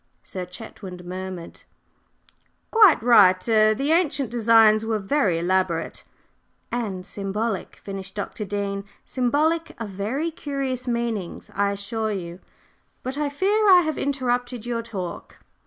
[0.23, 1.61] Sir Chetwynd murmured:
[2.71, 6.03] "Quite right er the ancient designs were very elaborate"
[6.71, 8.43] "And symbolic," finished Dr.
[8.43, 8.83] Dean.
[9.05, 12.39] "Symbolic of very curious meanings, I assure you.
[13.03, 15.37] But I fear I have interrupted your talk.